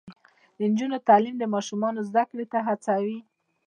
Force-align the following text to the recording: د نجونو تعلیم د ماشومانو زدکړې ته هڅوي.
د 0.57 0.59
نجونو 0.71 0.97
تعلیم 1.07 1.35
د 1.39 1.43
ماشومانو 1.53 2.05
زدکړې 2.09 2.45
ته 2.51 2.59
هڅوي. 2.67 3.19